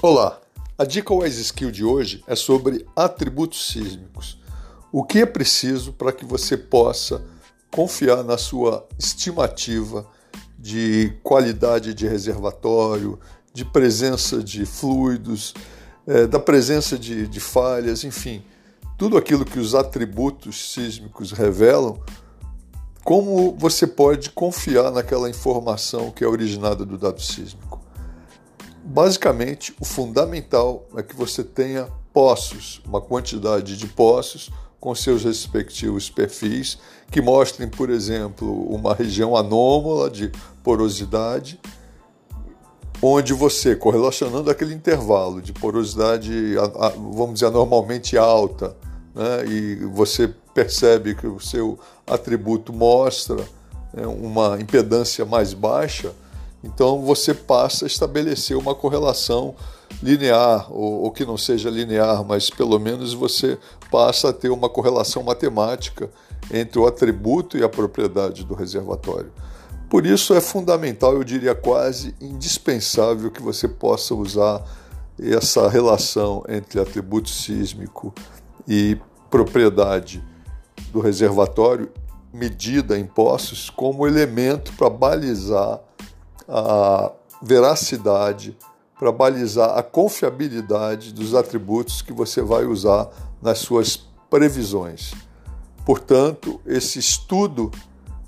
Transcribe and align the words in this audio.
Olá, 0.00 0.40
a 0.78 0.84
dica 0.84 1.12
Wise 1.12 1.42
Skill 1.42 1.72
de 1.72 1.84
hoje 1.84 2.22
é 2.28 2.36
sobre 2.36 2.86
atributos 2.94 3.66
sísmicos. 3.66 4.38
O 4.92 5.02
que 5.02 5.18
é 5.18 5.26
preciso 5.26 5.92
para 5.92 6.12
que 6.12 6.24
você 6.24 6.56
possa 6.56 7.24
confiar 7.68 8.22
na 8.22 8.38
sua 8.38 8.86
estimativa 8.96 10.06
de 10.56 11.12
qualidade 11.24 11.94
de 11.94 12.06
reservatório, 12.06 13.18
de 13.52 13.64
presença 13.64 14.40
de 14.40 14.64
fluidos, 14.64 15.52
é, 16.06 16.28
da 16.28 16.38
presença 16.38 16.96
de, 16.96 17.26
de 17.26 17.40
falhas, 17.40 18.04
enfim, 18.04 18.44
tudo 18.96 19.18
aquilo 19.18 19.44
que 19.44 19.58
os 19.58 19.74
atributos 19.74 20.74
sísmicos 20.74 21.32
revelam, 21.32 22.00
como 23.02 23.52
você 23.58 23.84
pode 23.84 24.30
confiar 24.30 24.92
naquela 24.92 25.28
informação 25.28 26.12
que 26.12 26.22
é 26.22 26.28
originada 26.28 26.84
do 26.84 26.96
dado 26.96 27.20
sísmico. 27.20 27.77
Basicamente, 28.90 29.74
o 29.78 29.84
fundamental 29.84 30.88
é 30.96 31.02
que 31.02 31.14
você 31.14 31.44
tenha 31.44 31.88
poços, 32.10 32.80
uma 32.86 33.02
quantidade 33.02 33.76
de 33.76 33.86
poços 33.86 34.48
com 34.80 34.94
seus 34.94 35.24
respectivos 35.24 36.08
perfis, 36.08 36.78
que 37.10 37.20
mostrem, 37.20 37.68
por 37.68 37.90
exemplo, 37.90 38.50
uma 38.74 38.94
região 38.94 39.36
anômala 39.36 40.08
de 40.08 40.32
porosidade, 40.64 41.60
onde 43.02 43.34
você, 43.34 43.76
correlacionando 43.76 44.50
aquele 44.50 44.72
intervalo 44.72 45.42
de 45.42 45.52
porosidade, 45.52 46.54
vamos 46.96 47.34
dizer, 47.34 47.50
normalmente 47.50 48.16
alta, 48.16 48.74
né, 49.14 49.44
e 49.46 49.84
você 49.84 50.32
percebe 50.54 51.14
que 51.14 51.26
o 51.26 51.38
seu 51.38 51.78
atributo 52.06 52.72
mostra 52.72 53.36
né, 53.92 54.06
uma 54.06 54.58
impedância 54.58 55.26
mais 55.26 55.52
baixa, 55.52 56.10
então 56.62 57.02
você 57.02 57.32
passa 57.32 57.84
a 57.84 57.86
estabelecer 57.86 58.56
uma 58.56 58.74
correlação 58.74 59.54
linear, 60.02 60.72
ou, 60.72 61.04
ou, 61.04 61.10
que 61.10 61.24
não 61.24 61.36
seja 61.36 61.70
linear, 61.70 62.24
mas 62.24 62.50
pelo 62.50 62.78
menos 62.78 63.12
você 63.14 63.58
passa 63.90 64.30
a 64.30 64.32
ter 64.32 64.50
uma 64.50 64.68
correlação 64.68 65.22
matemática 65.22 66.10
entre 66.52 66.78
o 66.78 66.86
atributo 66.86 67.56
e 67.56 67.62
a 67.62 67.68
propriedade 67.68 68.44
do 68.44 68.54
reservatório. 68.54 69.32
Por 69.88 70.04
isso 70.04 70.34
é 70.34 70.40
fundamental, 70.40 71.14
eu 71.14 71.24
diria 71.24 71.54
quase 71.54 72.14
indispensável, 72.20 73.30
que 73.30 73.42
você 73.42 73.66
possa 73.66 74.14
usar 74.14 74.62
essa 75.18 75.68
relação 75.68 76.44
entre 76.48 76.80
atributo 76.80 77.30
sísmico 77.30 78.14
e 78.66 78.98
propriedade 79.30 80.22
do 80.92 81.00
reservatório 81.00 81.90
medida 82.32 82.98
em 82.98 83.06
poços 83.06 83.70
como 83.70 84.06
elemento 84.06 84.72
para 84.74 84.90
balizar 84.90 85.80
a 86.48 87.12
veracidade, 87.42 88.56
para 88.98 89.12
balizar 89.12 89.78
a 89.78 89.82
confiabilidade 89.82 91.12
dos 91.12 91.34
atributos 91.34 92.02
que 92.02 92.12
você 92.12 92.42
vai 92.42 92.64
usar 92.64 93.08
nas 93.40 93.58
suas 93.58 93.96
previsões. 94.28 95.12
Portanto, 95.84 96.60
esse 96.66 96.98
estudo 96.98 97.70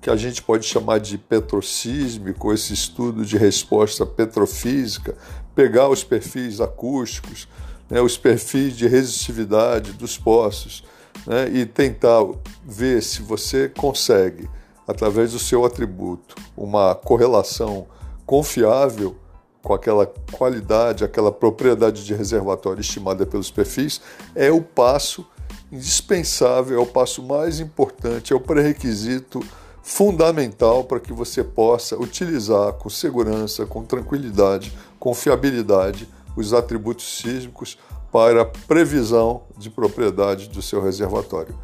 que 0.00 0.10
a 0.10 0.16
gente 0.16 0.42
pode 0.42 0.66
chamar 0.66 0.98
de 0.98 1.16
petrocísmico, 1.18 2.52
esse 2.52 2.72
estudo 2.72 3.24
de 3.24 3.36
resposta 3.36 4.04
petrofísica, 4.04 5.16
pegar 5.54 5.88
os 5.88 6.04
perfis 6.04 6.60
acústicos, 6.60 7.48
né, 7.88 8.00
os 8.00 8.18
perfis 8.18 8.76
de 8.76 8.86
resistividade 8.86 9.92
dos 9.92 10.18
poços 10.18 10.84
né, 11.26 11.48
e 11.48 11.64
tentar 11.64 12.20
ver 12.64 13.02
se 13.02 13.22
você 13.22 13.68
consegue, 13.68 14.48
através 14.86 15.32
do 15.32 15.38
seu 15.38 15.64
atributo, 15.64 16.34
uma 16.56 16.94
correlação 16.94 17.86
confiável 18.26 19.16
com 19.62 19.72
aquela 19.72 20.06
qualidade, 20.32 21.04
aquela 21.04 21.32
propriedade 21.32 22.04
de 22.04 22.14
reservatório 22.14 22.80
estimada 22.80 23.24
pelos 23.24 23.50
perfis, 23.50 24.00
é 24.34 24.50
o 24.50 24.60
passo 24.60 25.26
indispensável, 25.72 26.78
é 26.78 26.82
o 26.82 26.86
passo 26.86 27.22
mais 27.22 27.58
importante, 27.58 28.32
é 28.32 28.36
o 28.36 28.40
pré-requisito 28.40 29.40
fundamental 29.82 30.84
para 30.84 31.00
que 31.00 31.12
você 31.12 31.42
possa 31.42 31.96
utilizar 31.96 32.72
com 32.74 32.88
segurança, 32.88 33.66
com 33.66 33.84
tranquilidade, 33.84 34.76
com 34.98 35.14
fiabilidade 35.14 36.08
os 36.36 36.52
atributos 36.52 37.18
sísmicos 37.18 37.78
para 38.12 38.44
previsão 38.44 39.42
de 39.56 39.70
propriedade 39.70 40.48
do 40.48 40.60
seu 40.60 40.82
reservatório. 40.82 41.58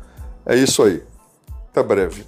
É 0.47 0.57
isso 0.57 0.83
aí. 0.83 1.03
Até 1.71 1.83
breve. 1.83 2.25